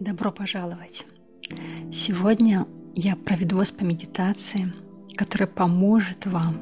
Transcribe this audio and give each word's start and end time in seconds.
Добро 0.00 0.32
пожаловать! 0.32 1.06
Сегодня 1.92 2.66
я 2.96 3.14
проведу 3.14 3.58
вас 3.58 3.70
по 3.70 3.84
медитации, 3.84 4.72
которая 5.16 5.46
поможет 5.46 6.26
вам 6.26 6.58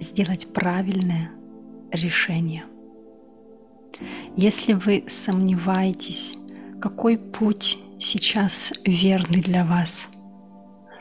сделать 0.00 0.52
правильное 0.52 1.30
решение. 1.90 2.64
Если 4.36 4.74
вы 4.74 5.04
сомневаетесь, 5.08 6.34
какой 6.78 7.16
путь 7.16 7.78
сейчас 7.98 8.70
верный 8.84 9.40
для 9.40 9.64
вас, 9.64 10.06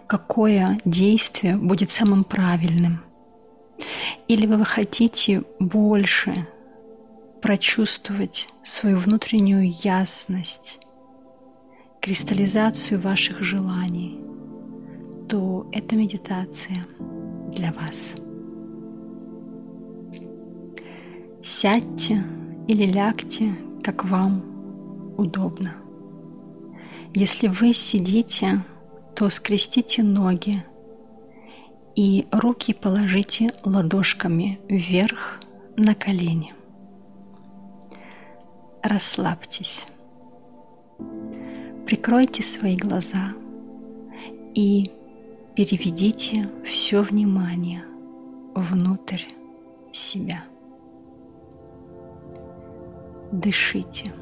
какое 0.07 0.79
действие 0.85 1.57
будет 1.57 1.91
самым 1.91 2.23
правильным, 2.23 3.03
или 4.29 4.45
вы 4.45 4.63
хотите 4.63 5.43
больше 5.59 6.47
прочувствовать 7.41 8.47
свою 8.63 8.99
внутреннюю 8.99 9.69
ясность, 9.83 10.79
кристаллизацию 12.03 12.99
ваших 12.99 13.41
желаний, 13.41 14.19
то 15.29 15.65
эта 15.71 15.95
медитация 15.95 16.85
для 17.47 17.71
вас. 17.71 18.15
Сядьте 21.41 22.25
или 22.67 22.85
лягте, 22.85 23.55
как 23.85 24.03
вам 24.03 25.15
удобно. 25.17 25.75
Если 27.13 27.47
вы 27.47 27.73
сидите, 27.73 28.65
то 29.15 29.29
скрестите 29.29 30.03
ноги 30.03 30.61
и 31.95 32.27
руки 32.33 32.73
положите 32.73 33.53
ладошками 33.63 34.59
вверх 34.67 35.39
на 35.77 35.95
колени. 35.95 36.51
Расслабьтесь. 38.81 39.85
Прикройте 41.85 42.41
свои 42.41 42.77
глаза 42.77 43.33
и 44.55 44.89
переведите 45.53 46.49
все 46.65 47.01
внимание 47.01 47.83
внутрь 48.55 49.23
себя. 49.91 50.45
Дышите. 53.33 54.13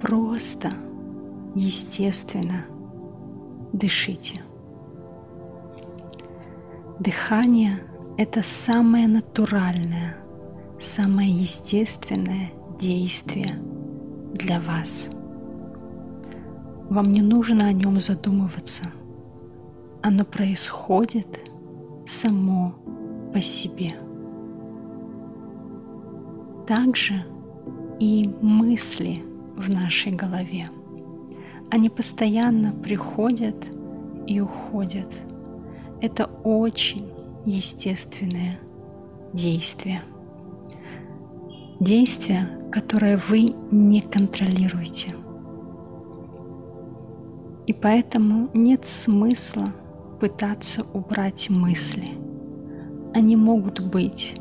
Просто, 0.00 0.72
естественно, 1.54 2.64
дышите. 3.72 4.42
Дыхание– 6.98 7.84
это 8.18 8.42
самое 8.42 9.06
натуральное, 9.06 10.16
самое 10.80 11.30
естественное 11.30 12.50
действие 12.80 13.62
для 14.34 14.60
вас– 14.60 15.08
вам 16.90 17.12
не 17.12 17.22
нужно 17.22 17.68
о 17.68 17.72
нем 17.72 18.00
задумываться. 18.00 18.82
Оно 20.02 20.24
происходит 20.24 21.50
само 22.04 22.74
по 23.32 23.40
себе. 23.40 23.94
Также 26.66 27.24
и 28.00 28.28
мысли 28.42 29.22
в 29.56 29.72
нашей 29.72 30.12
голове. 30.12 30.66
Они 31.70 31.88
постоянно 31.88 32.72
приходят 32.72 33.56
и 34.26 34.40
уходят. 34.40 35.12
Это 36.00 36.26
очень 36.42 37.08
естественное 37.46 38.58
действие. 39.32 40.00
Действие, 41.78 42.48
которое 42.72 43.20
вы 43.28 43.54
не 43.70 44.00
контролируете– 44.00 45.14
и 47.66 47.72
поэтому 47.72 48.48
нет 48.54 48.86
смысла 48.86 49.66
пытаться 50.18 50.84
убрать 50.92 51.48
мысли. 51.50 52.10
Они 53.14 53.36
могут 53.36 53.80
быть. 53.80 54.34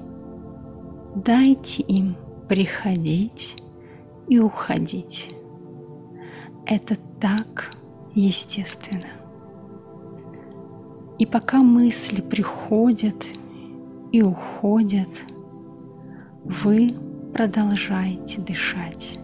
Дайте 1.16 1.84
им 1.84 2.16
приходить 2.48 3.56
и 4.28 4.40
уходить. 4.40 5.34
Это 6.66 6.98
так 7.20 7.72
естественно. 8.14 9.08
И 11.18 11.26
пока 11.26 11.62
мысли 11.62 12.22
приходят 12.22 13.26
и 14.12 14.22
уходят, 14.22 15.10
вы 16.44 16.96
продолжаете 17.34 18.42
дышать. 18.42 19.20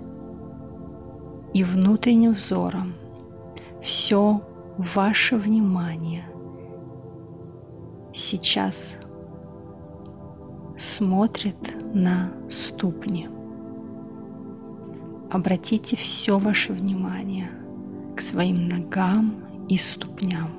И 1.53 1.63
внутренним 1.63 2.33
взором– 2.33 2.93
все 3.85 4.41
ваше 4.79 5.37
внимание 5.37 6.25
сейчас 8.13 8.97
смотрит 10.75 11.55
на 11.93 12.31
ступни. 12.49 13.29
Обратите 15.29 15.95
все 15.95 16.39
ваше 16.39 16.73
внимание 16.73 17.51
к 18.15 18.21
своим 18.21 18.67
ногам 18.67 19.35
и 19.69 19.77
ступням. 19.77 20.49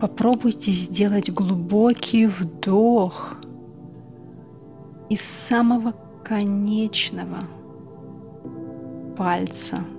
Попробуйте 0.00 0.70
сделать 0.70 1.30
глубокий 1.30 2.26
вдох 2.26 3.36
из 5.08 5.22
самого 5.22 5.94
конечного 6.22 7.38
пальца– 9.16 9.78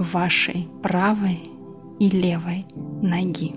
вашей 0.00 0.68
правой 0.82 1.42
и 1.98 2.08
левой 2.08 2.64
ноги. 3.02 3.54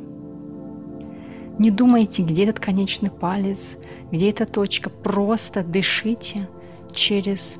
Не 1.57 1.71
думайте, 1.71 2.23
где 2.23 2.43
этот 2.43 2.59
конечный 2.59 3.09
палец, 3.09 3.77
где 4.11 4.29
эта 4.29 4.45
точка. 4.45 4.89
Просто 4.89 5.63
дышите 5.63 6.49
через 6.93 7.57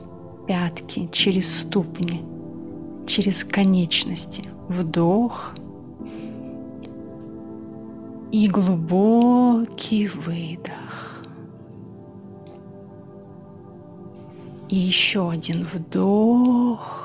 пятки, 0.47 1.07
через 1.11 1.59
ступни, 1.59 2.23
через 3.07 3.43
конечности. 3.43 4.43
Вдох 4.67 5.53
и 8.31 8.47
глубокий 8.47 10.07
выдох. 10.07 11.23
И 14.69 14.75
еще 14.75 15.29
один 15.29 15.63
вдох 15.63 17.02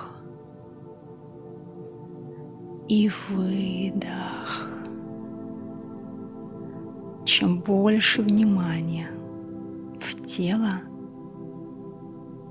и 2.89 3.11
выдох. 3.29 4.67
Чем 7.27 7.61
больше 7.61 8.23
внимания 8.23 9.11
в 10.01 10.27
тело, 10.27 10.81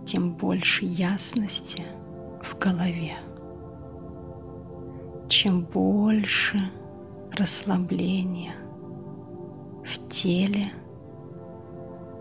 тем 0.06 0.34
больше 0.34 0.86
ясности 0.86 1.84
в 2.44 2.58
голове. 2.60 3.18
Чем 5.28 5.64
больше 5.64 6.60
расслабления 7.32 8.54
в 9.84 10.10
теле, 10.10 10.72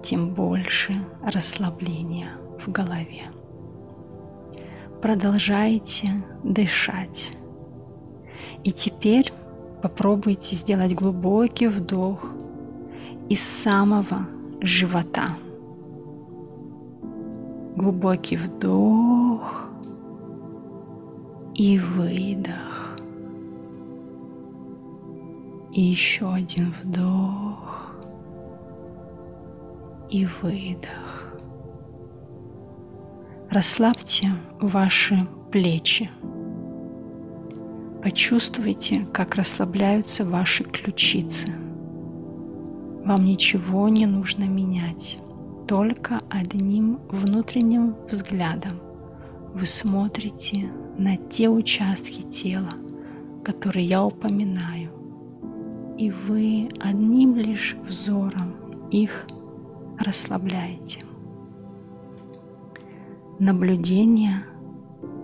тем 0.03 0.35
больше 0.35 0.95
расслабления 1.23 2.31
в 2.65 2.73
голове. 2.73 3.29
Продолжайте 5.03 6.25
дышать 6.43 7.31
и 8.67 8.73
теперь 8.73 9.33
попробуйте 9.81 10.57
сделать 10.57 10.93
глубокий 10.93 11.69
вдох 11.69 12.27
из 13.29 13.41
самого 13.41 14.27
живота. 14.61 15.27
Глубокий 17.77 18.37
вдох 18.37 19.69
и 21.55 21.79
выдох. 21.79 22.99
И 25.73 25.83
еще 25.83 26.35
один 26.35 26.75
вдох 26.83 27.95
и 30.11 30.27
выдох. 30.43 31.39
Расслабьте 33.49 34.33
ваши 34.61 35.25
плечи. 35.53 36.11
Почувствуйте, 38.07 39.05
как 39.13 39.35
расслабляются 39.35 40.25
ваши 40.25 40.63
ключицы. 40.63 41.49
Вам 43.05 43.25
ничего 43.25 43.89
не 43.89 44.07
нужно 44.07 44.45
менять, 44.45 45.19
только 45.67 46.21
одним 46.31 47.01
внутренним 47.09 47.97
взглядом 48.09 48.79
вы 49.55 49.67
смотрите 49.67 50.71
на 50.97 51.17
те 51.17 51.49
участки 51.49 52.23
тела, 52.23 52.71
которые 53.43 53.87
я 53.87 54.05
упоминаю, 54.05 54.93
и 55.99 56.13
вы 56.13 56.69
одним 56.79 57.35
лишь 57.35 57.75
взором 57.89 58.55
их 58.93 59.27
расслабляете. 59.99 61.01
Наблюдение 63.41 64.45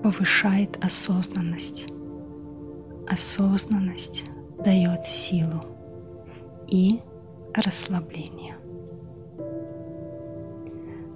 повышает 0.03 0.85
осознанность. 0.85 1.87
Осознанность 3.13 4.25
дает 4.65 5.05
силу 5.05 5.61
и 6.67 7.03
расслабление. 7.53 8.57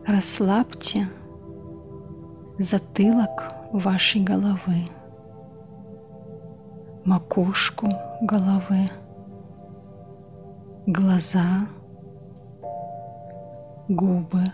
Расслабьте 0.06 1.08
затылок 2.58 3.54
вашей 3.72 4.20
головы, 4.20 4.84
макушку 7.06 7.88
головы, 8.20 8.88
глаза, 10.86 11.66
губы. 13.88 14.52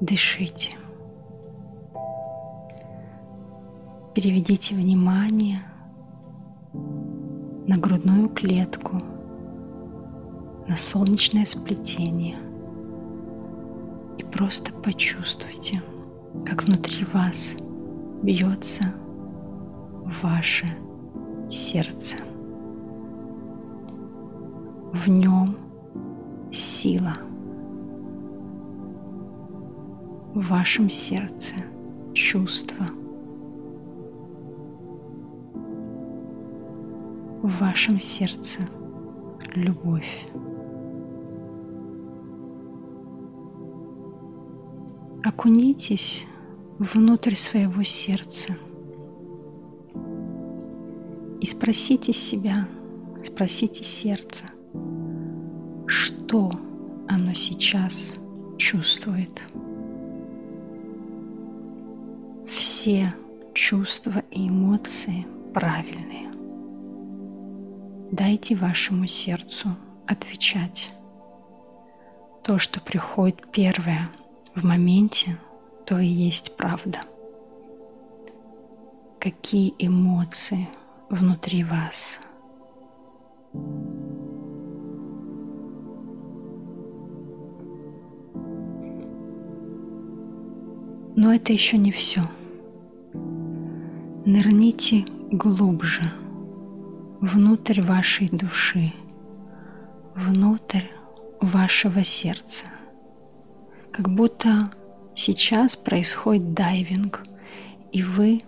Дышите. 0.00 0.74
Переведите 4.20 4.74
внимание 4.74 5.62
на 6.72 7.78
грудную 7.78 8.28
клетку, 8.28 9.00
на 10.66 10.76
солнечное 10.76 11.46
сплетение 11.46 12.36
и 14.18 14.24
просто 14.24 14.72
почувствуйте, 14.72 15.80
как 16.44 16.64
внутри 16.64 17.04
вас 17.12 17.54
бьется 18.24 18.92
ваше 20.20 20.66
сердце. 21.48 22.16
В 24.94 25.08
нем 25.08 25.54
сила. 26.50 27.12
В 30.34 30.48
вашем 30.48 30.90
сердце 30.90 31.54
чувство. 32.14 32.84
В 37.48 37.60
вашем 37.60 37.98
сердце 37.98 38.60
любовь. 39.54 40.26
Окунитесь 45.24 46.26
внутрь 46.78 47.34
своего 47.36 47.82
сердца 47.84 48.54
и 51.40 51.46
спросите 51.46 52.12
себя, 52.12 52.68
спросите 53.24 53.82
сердце, 53.82 54.44
что 55.86 56.50
оно 57.08 57.32
сейчас 57.32 58.12
чувствует. 58.58 59.42
Все 62.46 63.14
чувства 63.54 64.22
и 64.30 64.48
эмоции 64.48 65.26
правильные. 65.54 66.27
Дайте 68.10 68.54
вашему 68.54 69.06
сердцу 69.06 69.68
отвечать. 70.06 70.88
То, 72.42 72.58
что 72.58 72.80
приходит 72.80 73.46
первое 73.52 74.08
в 74.54 74.64
моменте, 74.64 75.38
то 75.84 75.98
и 75.98 76.06
есть 76.06 76.56
правда. 76.56 77.00
Какие 79.20 79.74
эмоции 79.78 80.68
внутри 81.10 81.64
вас? 81.64 82.18
Но 91.14 91.34
это 91.34 91.52
еще 91.52 91.76
не 91.76 91.92
все. 91.92 92.22
Нырните 94.24 95.04
глубже– 95.30 96.10
внутрь 97.20 97.82
вашей 97.82 98.28
души, 98.28 98.92
внутрь 100.14 100.84
вашего 101.40 102.04
сердца. 102.04 102.66
Как 103.92 104.08
будто 104.08 104.70
сейчас 105.16 105.76
происходит 105.76 106.54
дайвинг, 106.54 107.22
и 107.90 108.02
вы 108.02 108.42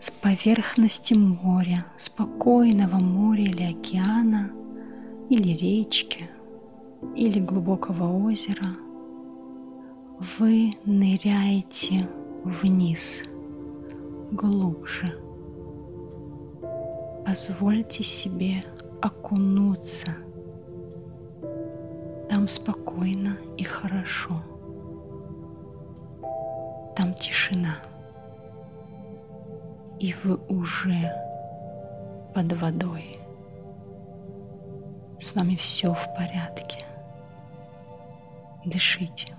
с 0.00 0.10
поверхности 0.10 1.14
моря, 1.14 1.86
спокойного 1.96 2.98
моря 2.98 3.44
или 3.44 3.62
океана, 3.62 4.50
или 5.30 5.54
речки, 5.54 6.28
или 7.14 7.38
глубокого 7.38 8.26
озера, 8.26 8.76
вы 10.38 10.72
ныряете 10.84 12.08
вниз, 12.44 13.22
глубже– 14.32 15.20
позвольте 17.26 18.04
себе 18.04 18.62
окунуться. 19.02 20.14
Там 22.30 22.46
спокойно 22.46 23.36
и 23.56 23.64
хорошо. 23.64 24.40
Там 26.94 27.14
тишина. 27.14 27.78
И 29.98 30.14
вы 30.22 30.36
уже 30.48 31.12
под 32.32 32.52
водой. 32.52 33.16
С 35.18 35.34
вами 35.34 35.56
все 35.56 35.92
в 35.92 36.14
порядке. 36.16 36.84
Дышите. 38.64 39.34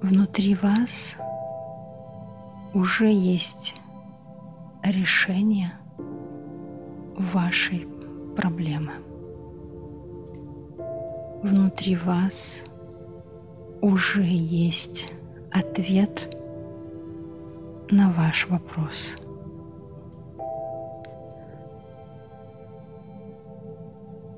Внутри 0.00 0.54
вас 0.54 1.16
уже 2.74 3.12
есть 3.12 3.74
решение 4.82 5.72
вашей 7.16 7.86
проблемы. 8.36 8.92
Внутри 11.42 11.96
вас 11.96 12.62
уже 13.80 14.24
есть 14.24 15.12
ответ 15.50 16.36
на 17.90 18.10
ваш 18.12 18.48
вопрос. 18.48 19.16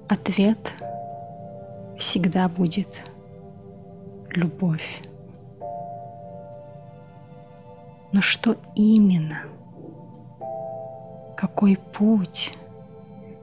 Ответ 0.09 0.75
всегда 1.99 2.49
будет 2.49 2.89
любовь. 4.31 5.03
Но 8.15 8.23
что 8.23 8.57
именно? 8.77 9.39
Какой 11.37 11.77
путь 11.77 12.57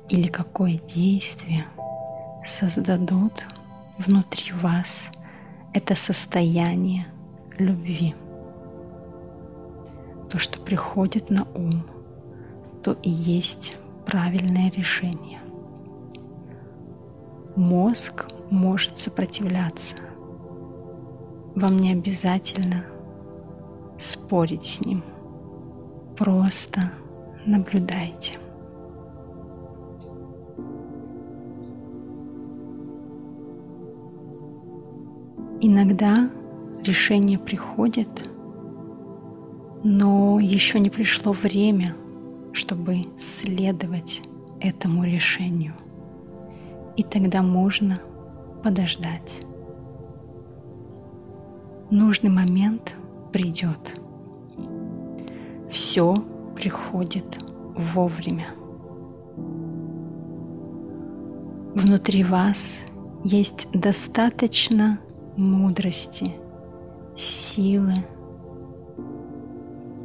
или 0.08 0.30
какое 0.30 0.80
действие 0.96 1.66
создадут 2.46 3.46
внутри 3.98 4.54
вас 4.54 5.10
это 5.74 5.98
состояние 5.98 7.06
любви? 7.58 8.16
То, 10.30 10.40
что 10.40 10.58
приходит 10.58 11.30
на 11.30 11.46
ум, 11.54 11.84
то 12.82 12.94
и 13.04 13.10
есть 13.10 13.75
правильное 14.06 14.72
решение. 14.72 15.42
Мозг 17.58 18.25
может 18.50 18.98
сопротивляться. 18.98 19.98
Вам 21.56 21.78
не 21.78 21.92
обязательно 21.92 22.86
спорить 24.01 24.65
с 24.65 24.81
ним. 24.81 25.03
Просто 26.17 26.91
наблюдайте. 27.46 28.38
Иногда 35.63 36.29
решение 36.84 37.38
приходит, 37.38 38.29
но 39.84 40.39
еще 40.39 40.79
не 40.79 40.89
пришло 40.89 41.34
время, 41.34 41.96
чтобы 42.51 43.03
следовать 43.20 44.22
этому 44.60 45.03
решению. 45.03 45.74
И 46.98 47.03
тогда 47.03 47.41
можно 47.41 48.00
подождать. 48.63 49.39
Нужный 51.89 52.29
момент 52.29 52.96
придет. 53.32 54.00
Все 55.72 56.16
приходит 56.56 57.38
вовремя. 57.94 58.48
Внутри 61.76 62.24
вас 62.24 62.80
есть 63.24 63.68
достаточно 63.72 65.00
мудрости, 65.38 66.34
силы 67.16 67.96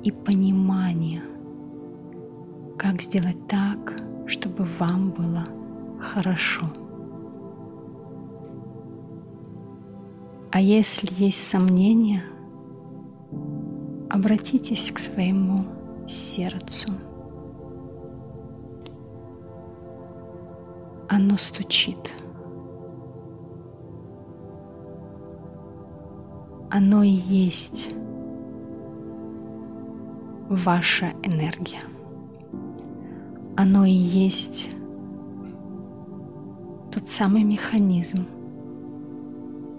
и 0.05 0.13
понимания, 0.13 1.23
как 2.79 3.03
сделать 3.03 3.49
так, 3.49 4.01
чтобы 4.27 4.67
вам 4.79 5.11
было 5.11 5.45
хорошо. 6.01 6.67
А 10.53 10.61
если 10.61 11.09
есть 11.23 11.49
сомнения, 11.49 12.23
обратитесь 14.11 14.91
к 14.91 14.99
своему 14.99 15.65
сердцу. 16.09 16.93
Оно 21.09 21.39
стучит. 21.39 22.15
Оно 26.71 27.03
и 27.03 27.09
есть 27.09 27.95
ваша 30.49 31.13
энергия. 31.23 31.81
Оно 33.57 33.85
и 33.85 33.93
есть 33.93 34.71
тот 36.93 37.09
самый 37.09 37.45
механизм, 37.45 38.27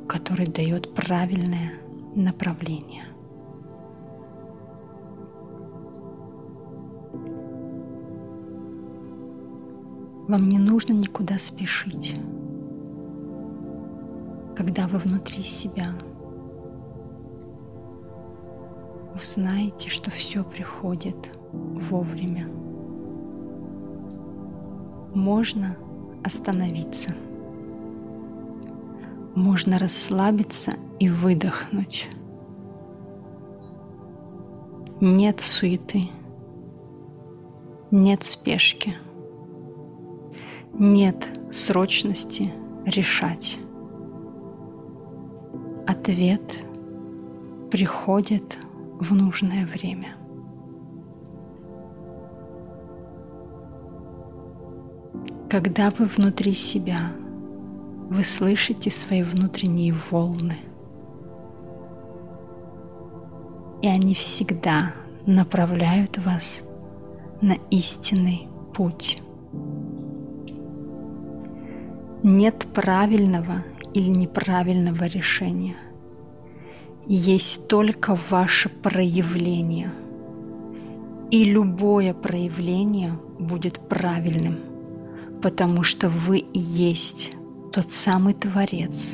который 0.08 0.48
дает 0.48 0.94
правильное 0.94 1.74
направление. 2.16 3.07
Вам 10.28 10.50
не 10.50 10.60
нужно 10.60 10.92
никуда 10.92 11.40
спешить, 11.40 12.20
когда 14.58 14.88
вы 14.90 15.00
внутри 15.00 15.42
себя. 15.42 15.94
Вы 19.14 19.24
знаете, 19.24 19.88
что 19.88 20.12
все 20.12 20.44
приходит 20.44 21.16
вовремя. 21.54 22.50
Можно 25.16 25.78
остановиться. 26.26 27.16
Можно 29.34 29.80
расслабиться 29.80 30.74
и 31.00 31.10
выдохнуть. 31.10 32.10
Нет 35.00 35.40
суеты, 35.40 36.02
нет 37.92 38.26
спешки, 38.26 38.98
нет 40.80 41.28
срочности 41.52 42.54
решать. 42.86 43.58
Ответ 45.88 46.42
приходит 47.72 48.58
в 49.00 49.14
нужное 49.14 49.66
время. 49.66 50.16
Когда 55.50 55.92
вы 55.92 56.06
внутри 56.06 56.54
себя, 56.54 57.12
вы 58.10 58.24
слышите 58.24 58.92
свои 58.92 59.24
внутренние 59.24 59.96
волны. 60.12 60.58
И 63.82 63.88
они 63.88 64.14
всегда 64.14 64.94
направляют 65.26 66.18
вас 66.18 66.62
на 67.42 67.54
истинный 67.70 68.48
путь. 68.74 69.22
Нет 72.28 72.68
правильного 72.74 73.64
или 73.94 74.10
неправильного 74.10 75.06
решения. 75.06 75.78
Есть 77.08 77.68
только 77.68 78.18
ваше 78.30 78.70
проявление. 78.70 79.92
И 81.32 81.44
любое 81.46 82.14
проявление 82.14 83.18
будет 83.40 83.80
правильным– 83.80 84.60
потому 85.42 85.84
что 85.84 86.10
вы 86.10 86.40
и 86.40 86.60
есть 86.60 87.32
тот 87.72 87.92
самый 87.92 88.34
Творец, 88.34 89.14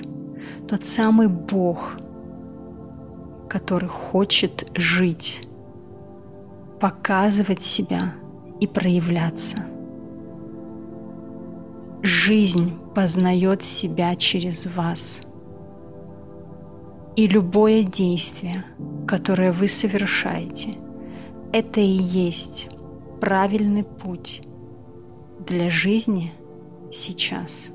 тот 0.67 0.85
самый 0.85 1.27
Бог, 1.27 1.97
который 3.49 3.89
хочет 3.89 4.69
жить, 4.75 5.41
показывать 6.79 7.63
себя 7.63 8.13
и 8.59 8.67
проявляться. 8.67 9.65
Жизнь 12.05 12.73
познает 12.93 13.63
себя 13.63 14.17
через 14.17 14.65
вас. 14.65 15.21
И 17.15 17.27
любое 17.27 17.83
действие, 17.83 18.65
которое 19.07 19.53
вы 19.53 19.69
совершаете, 19.69 20.73
это 21.53 21.79
и 21.79 21.85
есть 21.85 22.67
правильный 23.21 23.85
путь 23.85 24.41
для 25.47 25.69
жизни 25.69 26.33
сейчас. 26.91 27.69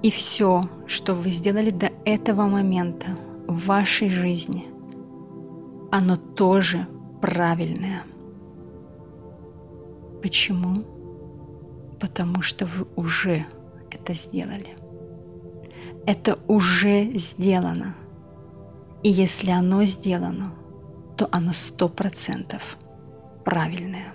И 0.00 0.12
все, 0.12 0.62
что 0.86 1.16
вы 1.16 1.30
сделали 1.30 1.70
до 1.70 1.90
этого 2.04 2.42
момента 2.42 3.16
в 3.48 3.66
вашей 3.66 4.10
жизни, 4.10 4.66
оно 5.90 6.16
тоже 6.16 6.86
правильное. 7.20 8.04
Почему? 10.24 10.84
Потому 12.00 12.40
что 12.40 12.64
вы 12.64 12.86
уже 12.96 13.44
это 13.90 14.14
сделали. 14.14 14.74
Это 16.06 16.38
уже 16.48 17.16
сделано. 17.18 17.94
И 19.02 19.10
если 19.10 19.50
оно 19.50 19.84
сделано, 19.84 20.54
то 21.18 21.28
оно 21.30 21.52
сто 21.52 21.90
процентов 21.90 22.78
правильное 23.44 24.14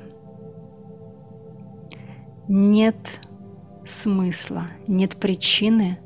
нет 2.49 3.21
смысла, 3.85 4.65
нет 4.87 5.17
причины, 5.17 5.99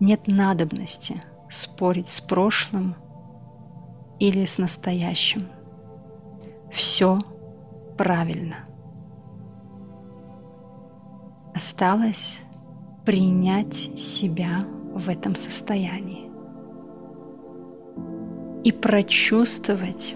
нет 0.00 0.26
надобности 0.26 1.22
спорить 1.48 2.10
с 2.10 2.20
прошлым 2.20 2.96
или 4.18 4.44
с 4.44 4.58
настоящим. 4.58 5.46
Все 6.72 7.20
правильно. 8.00 8.64
Осталось 11.54 12.38
принять 13.04 13.76
себя 14.00 14.60
в 14.94 15.10
этом 15.10 15.34
состоянии 15.34 16.30
и 18.64 18.72
прочувствовать, 18.72 20.14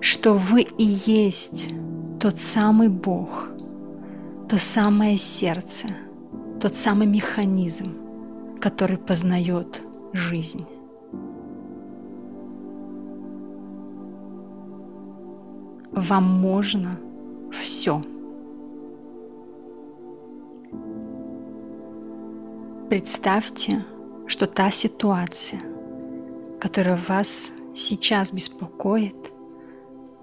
что 0.00 0.34
вы 0.34 0.66
и 0.76 1.00
есть 1.06 1.70
тот 2.20 2.36
самый 2.36 2.88
Бог, 2.88 3.48
то 4.46 4.58
самое 4.58 5.16
сердце, 5.16 5.86
тот 6.60 6.74
самый 6.74 7.06
механизм, 7.06 7.96
который 8.60 8.98
познает 8.98 9.80
жизнь. 10.12 10.66
Вам 15.96 16.24
можно 16.24 17.00
все. 17.52 18.02
Представьте, 22.90 23.82
что 24.26 24.46
та 24.46 24.70
ситуация, 24.70 25.58
которая 26.60 27.00
вас 27.08 27.50
сейчас 27.74 28.30
беспокоит, 28.30 29.16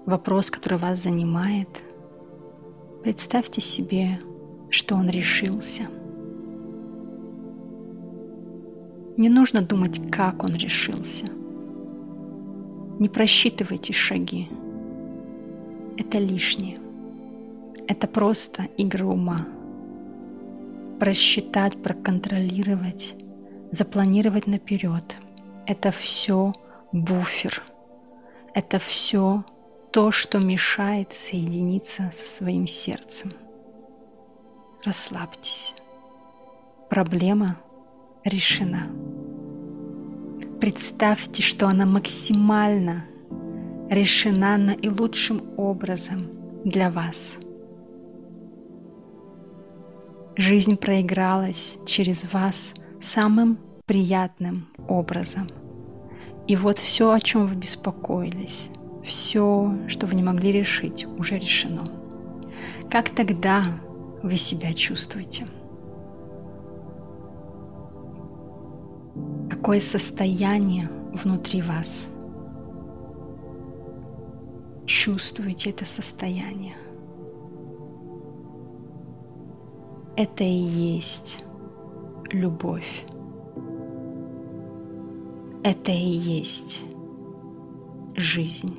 вопрос, 0.06 0.48
который 0.48 0.78
вас 0.78 1.02
занимает, 1.02 1.68
представьте 3.02 3.60
себе, 3.60 4.20
что 4.70 4.94
он 4.94 5.10
решился. 5.10 5.88
Не 9.16 9.28
нужно 9.28 9.60
думать, 9.60 10.00
как 10.12 10.44
он 10.44 10.54
решился. 10.54 11.26
Не 13.00 13.08
просчитывайте 13.08 13.92
шаги. 13.92 14.48
Это 15.96 16.18
лишнее. 16.18 16.80
Это 17.86 18.06
просто 18.06 18.68
игра 18.76 19.06
ума. 19.06 19.46
Просчитать, 20.98 21.82
проконтролировать, 21.82 23.14
запланировать 23.70 24.46
наперед. 24.46 25.04
Это 25.66 25.92
все 25.92 26.54
буфер. 26.92 27.62
Это 28.54 28.78
все 28.78 29.44
то, 29.92 30.10
что 30.10 30.38
мешает 30.38 31.12
соединиться 31.14 32.12
со 32.16 32.26
своим 32.26 32.66
сердцем. 32.66 33.30
Расслабьтесь. 34.84 35.74
Проблема 36.88 37.58
решена. 38.24 38.86
Представьте, 40.60 41.42
что 41.42 41.68
она 41.68 41.86
максимально 41.86 43.04
решена 43.94 44.58
наилучшим 44.58 45.42
образом 45.56 46.26
для 46.64 46.90
вас. 46.90 47.38
Жизнь 50.36 50.76
проигралась 50.76 51.78
через 51.86 52.32
вас 52.32 52.74
самым 53.00 53.58
приятным 53.86 54.66
образом. 54.88 55.46
И 56.48 56.56
вот 56.56 56.78
все, 56.78 57.12
о 57.12 57.20
чем 57.20 57.46
вы 57.46 57.54
беспокоились, 57.54 58.68
все, 59.04 59.72
что 59.86 60.06
вы 60.06 60.14
не 60.16 60.22
могли 60.22 60.50
решить, 60.50 61.06
уже 61.18 61.38
решено. 61.38 61.86
Как 62.90 63.10
тогда 63.10 63.64
вы 64.22 64.36
себя 64.36 64.72
чувствуете? 64.72 65.46
Какое 69.48 69.80
состояние 69.80 70.90
внутри 71.12 71.62
вас? 71.62 72.08
Чувствуете 74.86 75.70
это 75.70 75.86
состояние? 75.86 76.76
Это 80.16 80.44
и 80.44 80.46
есть 80.46 81.42
любовь. 82.30 83.06
Это 85.62 85.90
и 85.90 86.10
есть 86.10 86.82
жизнь. 88.14 88.78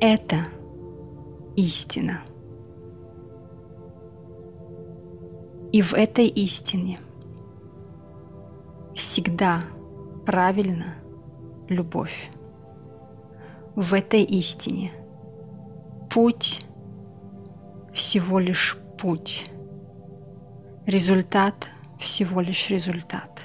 Это 0.00 0.44
истина. 1.56 2.20
И 5.72 5.80
в 5.80 5.94
этой 5.94 6.26
истине 6.28 6.98
всегда 8.94 9.62
правильно 10.24 10.94
любовь. 11.68 12.30
В 13.76 13.92
этой 13.92 14.22
истине 14.22 14.90
путь 16.08 16.64
всего 17.92 18.38
лишь 18.38 18.74
путь. 18.98 19.50
Результат 20.86 21.68
всего 21.98 22.40
лишь 22.40 22.70
результат. 22.70 23.42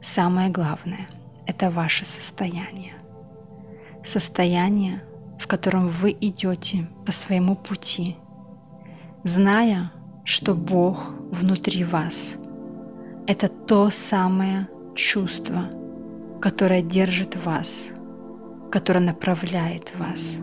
Самое 0.00 0.48
главное– 0.48 1.08
это 1.46 1.72
ваше 1.72 2.06
состояние. 2.06 2.94
Состояние, 4.06 5.02
в 5.40 5.48
котором 5.48 5.88
вы 5.88 6.16
идете 6.20 6.86
по 7.04 7.10
своему 7.10 7.56
пути, 7.56 8.16
зная, 9.24 9.90
что 10.22 10.54
Бог 10.54 11.10
внутри 11.32 11.82
вас– 11.82 12.34
это 13.26 13.48
то 13.48 13.90
самое 13.90 14.68
чувство, 14.94 15.64
которое 16.40 16.80
держит 16.80 17.34
вас, 17.44 17.88
которое 18.70 19.00
направляет 19.00 19.92
вас. 19.98 20.36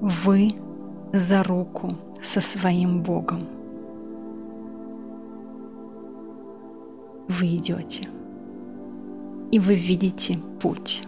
Вы 0.00 0.54
за 1.12 1.42
руку 1.42 1.96
со 2.22 2.40
своим 2.40 3.02
Богом. 3.02 3.40
Вы 7.28 7.56
идете, 7.56 8.08
и 9.50 9.58
вы 9.58 9.74
видите 9.74 10.38
путь. 10.60 11.02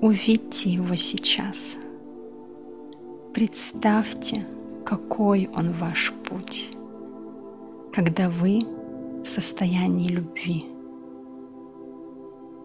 Увидьте 0.00 0.70
его 0.70 0.96
сейчас. 0.96 1.76
Представьте, 3.32 4.46
какой 4.84 5.48
он 5.54 5.72
ваш 5.72 6.12
путь, 6.28 6.70
когда 7.92 8.28
вы 8.28 8.60
в 9.24 9.26
состоянии 9.26 10.08
любви, 10.08 10.71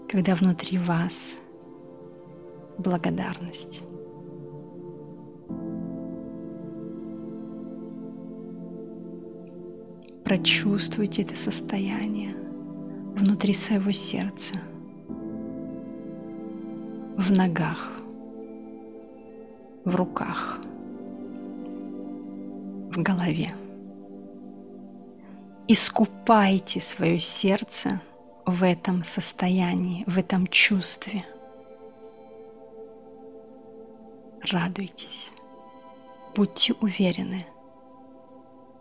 когда 0.08 0.36
внутри 0.36 0.78
вас 0.78 1.36
благодарность. 2.78 3.84
Прочувствуйте 10.24 11.24
это 11.24 11.36
состояние 11.36 12.36
внутри 13.16 13.54
своего 13.54 13.92
сердца, 13.92 14.56
в 17.18 17.32
ногах, 17.32 17.92
в 19.86 19.96
руках, 19.96 20.60
в 22.92 23.02
голове. 23.02 23.54
Искупайте 25.70 26.80
свое 26.80 27.20
сердце 27.20 28.02
в 28.48 28.64
этом 28.64 29.04
состоянии, 29.04 30.04
в 30.08 30.18
этом 30.18 30.48
чувстве. 30.48 31.24
Радуйтесь, 34.42 35.30
будьте 36.36 36.74
уверены– 36.74 37.46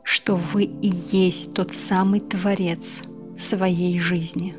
что 0.07 0.37
вы 0.37 0.65
и 0.65 0.89
есть 0.89 1.53
тот 1.53 1.73
самый 1.73 2.21
Творец 2.21 3.03
своей 3.39 3.99
жизни. 3.99 4.57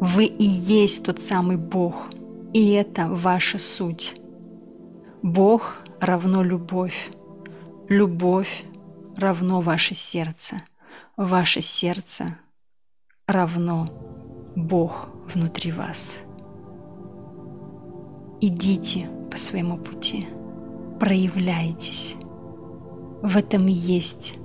Вы 0.00 0.26
и 0.26 0.44
есть 0.44 1.02
тот 1.02 1.18
самый 1.18 1.56
Бог, 1.56 2.08
и 2.52 2.70
это 2.70 3.08
ваша 3.08 3.58
суть. 3.58 4.14
Бог 5.22 5.76
равно 6.00 6.44
любовь, 6.44 7.10
любовь 7.88 8.64
равно 9.16 9.60
ваше 9.60 9.96
сердце, 9.96 10.62
ваше 11.16 11.60
сердце 11.60 12.38
равно 13.28 13.86
Бог 14.56 15.10
внутри 15.32 15.70
вас. 15.70 16.18
Идите 18.40 19.08
по 19.30 19.36
своему 19.36 19.76
пути, 19.76 20.26
проявляйтесь, 20.98 22.16
в 23.22 23.36
этом 23.36 23.68
и 23.68 23.72
есть 23.72 24.36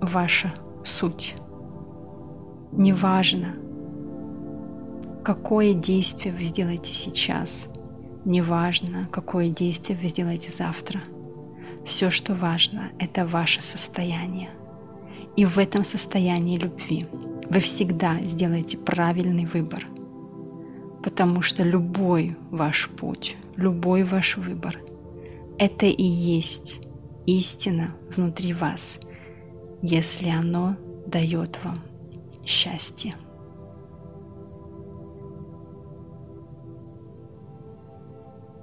ваша 0.00 0.54
суть. 0.84 1.34
Неважно, 2.70 3.56
какое 5.24 5.74
действие 5.74 6.32
вы 6.32 6.44
сделаете 6.44 6.92
сейчас, 6.92 7.68
неважно, 8.24 9.08
какое 9.10 9.48
действие 9.48 9.98
вы 10.00 10.08
сделаете 10.08 10.52
завтра. 10.52 11.00
Все, 11.84 12.10
что 12.10 12.34
важно, 12.34 12.92
это 13.00 13.26
ваше 13.26 13.60
состояние. 13.60 14.50
И 15.34 15.44
в 15.44 15.58
этом 15.58 15.82
состоянии 15.82 16.58
любви 16.58 17.06
вы 17.52 17.60
всегда 17.60 18.18
сделаете 18.22 18.78
правильный 18.78 19.44
выбор. 19.44 19.86
Потому 21.02 21.42
что 21.42 21.62
любой 21.62 22.34
ваш 22.50 22.88
путь, 22.88 23.36
любой 23.56 24.04
ваш 24.04 24.38
выбор– 24.38 24.80
это 25.58 25.84
и 25.84 26.02
есть 26.02 26.80
истина 27.26 27.94
внутри 28.16 28.54
вас, 28.54 28.98
если 29.82 30.30
оно 30.30 30.76
дает 31.06 31.62
вам 31.62 31.80
счастье. 32.46 33.12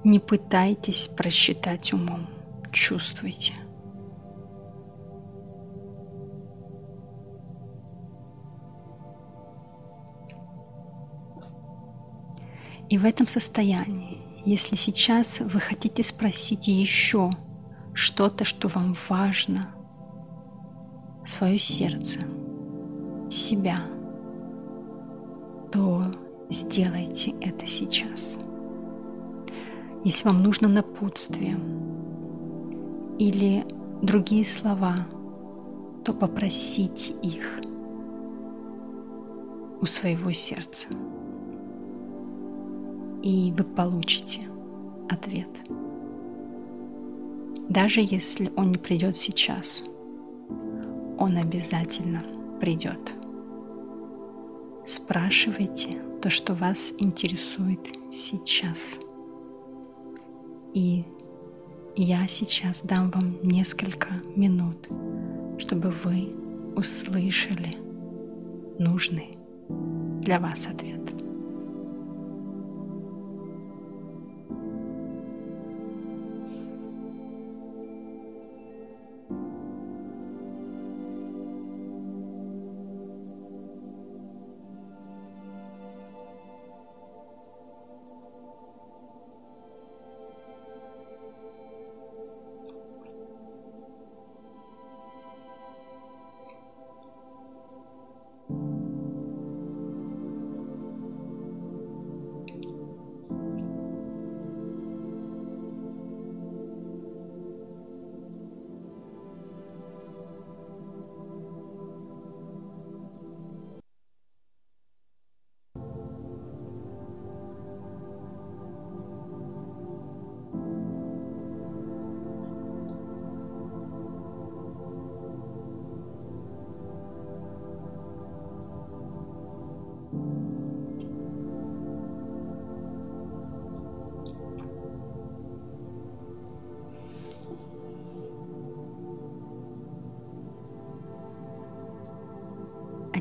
Не 0.04 0.18
пытайтесь 0.18 1.10
просчитать 1.16 1.94
умом, 1.94 2.28
чувствуйте. 2.72 3.54
И 12.90 12.98
в 12.98 13.06
этом 13.06 13.28
состоянии, 13.28 14.18
если 14.46 14.76
сейчас 14.76 15.42
вы 15.42 15.60
хотите 15.60 16.02
спросить 16.02 16.68
еще 16.68 17.30
что-то, 17.94 18.46
что 18.46 18.68
вам 18.68 18.96
важно, 19.08 19.70
свое 21.24 21.60
сердце, 21.60 22.22
себя, 23.30 23.78
то 25.72 26.12
сделайте 26.50 27.36
это 27.42 27.68
сейчас. 27.68 28.40
Если 30.04 30.28
вам 30.28 30.42
нужно 30.42 30.68
напутствие 30.68 31.60
или 33.20 33.66
другие 34.02 34.46
слова, 34.46 34.96
то 36.04 36.14
попросите 36.14 37.14
их 37.22 37.62
у 39.80 39.86
своего 39.86 40.32
сердца. 40.32 40.88
И 43.22 43.54
вы 43.58 43.64
получите 43.64 44.48
ответ 45.10 45.50
даже 47.70 48.02
если 48.02 48.52
он 48.56 48.72
не 48.72 48.78
придет 48.78 49.16
сейчас, 49.16 49.84
он 51.20 51.38
обязательно 51.38 52.24
придет. 52.60 53.14
Спрашивайте 54.88 56.02
то, 56.20 56.32
что 56.32 56.56
вас 56.56 56.92
интересует 56.98 57.80
сейчас. 58.12 58.80
И 60.74 61.06
я 61.96 62.28
сейчас 62.28 62.82
дам 62.82 63.12
вам 63.12 63.38
несколько 63.44 64.10
минут, 64.36 64.88
чтобы 65.60 65.92
вы 66.04 66.34
услышали 66.76 67.78
нужный 68.80 69.38
для 70.22 70.40
вас 70.40 70.66
ответ. 70.66 71.02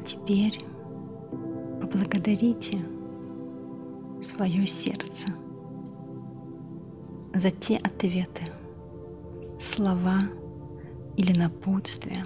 Теперь 0.09 0.65
поблагодарите 1.83 2.83
свое 4.23 4.67
сердце 4.67 5.29
за 7.35 7.51
те 7.51 7.77
ответы, 7.77 8.45
слова 9.61 10.21
или 11.15 11.39
напутствия, 11.39 12.25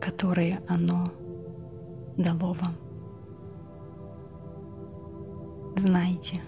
которые 0.00 0.60
оно 0.68 1.06
дало 2.16 2.52
вам. 2.52 2.76
Знайте, 5.76 6.40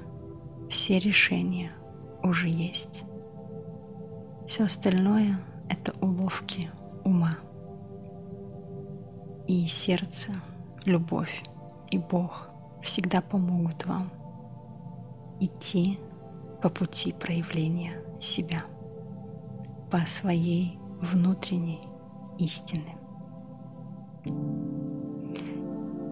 все 0.70 1.00
решения 1.00 1.72
уже 2.22 2.48
есть. 2.48 3.02
Все 4.46 4.64
остальное— 4.64 5.40
это 5.68 5.92
уловки 6.00 6.70
ума. 7.04 7.36
И 9.46 9.66
сердце, 9.66 10.32
любовь 10.84 11.42
и 11.90 11.98
Бог 11.98 12.48
всегда 12.82 13.20
помогут 13.20 13.84
вам 13.86 14.10
идти 15.40 15.98
по 16.62 16.68
пути 16.68 17.12
проявления 17.12 18.02
себя, 18.20 18.58
по 19.90 20.06
своей 20.06 20.78
внутренней 21.00 21.80
истины. 22.38 22.94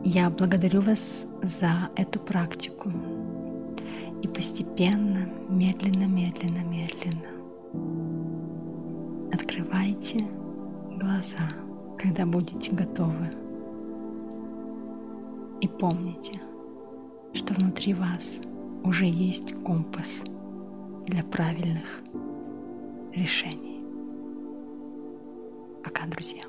Я 0.04 0.30
благодарю 0.30 0.82
вас 0.82 1.26
за 1.42 1.90
эту 1.96 2.18
практику. 2.18 2.90
И 4.22 4.28
постепенно, 4.28 5.28
медленно, 5.48 6.04
медленно, 6.04 6.58
медленно 6.58 7.40
открывайте 9.32 10.26
глаза, 10.98 11.48
когда 12.00 12.24
будете 12.24 12.72
готовы. 12.72 13.30
И 15.60 15.68
помните, 15.68 16.40
что 17.34 17.52
внутри 17.54 17.92
вас 17.92 18.40
уже 18.84 19.04
есть 19.04 19.54
компас 19.62 20.22
для 21.06 21.22
правильных 21.24 21.84
решений. 23.12 23.84
Пока, 25.84 26.06
друзья. 26.06 26.42